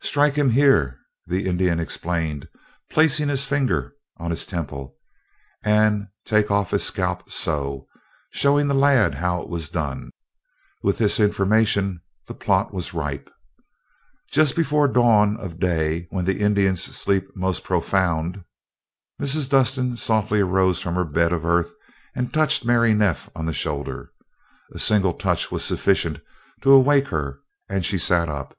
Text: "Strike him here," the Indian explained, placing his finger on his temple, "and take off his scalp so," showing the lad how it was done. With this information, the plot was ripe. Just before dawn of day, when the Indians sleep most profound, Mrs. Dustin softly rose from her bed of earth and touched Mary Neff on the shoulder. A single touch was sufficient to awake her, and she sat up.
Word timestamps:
"Strike 0.00 0.32
him 0.36 0.48
here," 0.52 0.98
the 1.26 1.46
Indian 1.46 1.78
explained, 1.78 2.48
placing 2.90 3.28
his 3.28 3.44
finger 3.44 3.92
on 4.16 4.30
his 4.30 4.46
temple, 4.46 4.96
"and 5.62 6.06
take 6.24 6.50
off 6.50 6.70
his 6.70 6.84
scalp 6.84 7.28
so," 7.30 7.86
showing 8.30 8.66
the 8.66 8.74
lad 8.74 9.16
how 9.16 9.42
it 9.42 9.50
was 9.50 9.68
done. 9.68 10.10
With 10.82 10.96
this 10.96 11.20
information, 11.20 12.00
the 12.26 12.32
plot 12.32 12.72
was 12.72 12.94
ripe. 12.94 13.28
Just 14.32 14.56
before 14.56 14.88
dawn 14.88 15.36
of 15.36 15.60
day, 15.60 16.06
when 16.08 16.24
the 16.24 16.40
Indians 16.40 16.82
sleep 16.82 17.24
most 17.36 17.62
profound, 17.62 18.42
Mrs. 19.20 19.50
Dustin 19.50 19.96
softly 19.98 20.42
rose 20.42 20.80
from 20.80 20.94
her 20.94 21.04
bed 21.04 21.34
of 21.34 21.44
earth 21.44 21.74
and 22.14 22.32
touched 22.32 22.64
Mary 22.64 22.94
Neff 22.94 23.28
on 23.36 23.44
the 23.44 23.52
shoulder. 23.52 24.12
A 24.72 24.78
single 24.78 25.12
touch 25.12 25.52
was 25.52 25.62
sufficient 25.62 26.20
to 26.62 26.72
awake 26.72 27.08
her, 27.08 27.40
and 27.68 27.84
she 27.84 27.98
sat 27.98 28.30
up. 28.30 28.56